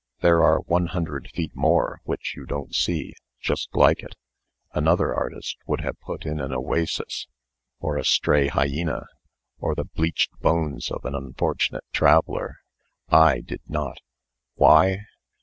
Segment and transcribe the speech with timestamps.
[0.21, 4.15] "There are one hundred feet more, which you don't see, just like it.
[4.73, 7.27] Another artist would have put in an oasis,
[7.79, 9.05] or a stray hyena,
[9.59, 12.57] or the bleached bones of an unfortunate traveller.
[13.09, 13.99] I did not.
[14.55, 15.05] Why?